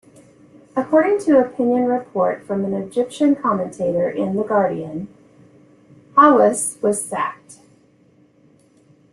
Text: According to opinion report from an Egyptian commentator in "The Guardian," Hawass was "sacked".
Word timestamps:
According 0.75 1.19
to 1.25 1.37
opinion 1.37 1.85
report 1.85 2.43
from 2.43 2.65
an 2.65 2.73
Egyptian 2.73 3.35
commentator 3.35 4.09
in 4.09 4.35
"The 4.35 4.41
Guardian," 4.41 5.09
Hawass 6.17 6.81
was 6.81 7.05
"sacked". 7.05 7.59